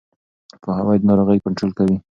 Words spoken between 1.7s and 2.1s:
کوي.